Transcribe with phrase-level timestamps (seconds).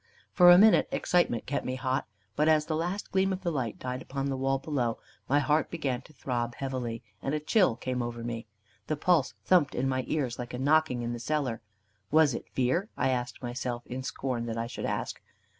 [0.33, 3.77] For a minute excitement kept me hot; but as the last gleam of the light
[3.77, 4.97] died upon the wall below,
[5.29, 8.47] my heart began to throb heavily, and a chill came over me.
[8.87, 11.61] The pulse thumped in my ears, like a knocking in the cellar.
[12.09, 15.21] "Was it fear?" I asked myself, in scorn that I should ask.